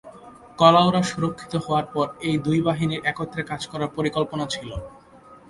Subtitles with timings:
[0.59, 4.69] কুলাউড়া সুরক্ষিত হওয়ার পর এই দুই বাহিনীর একত্রে কাজ করার পরিকল্পনা ছিল।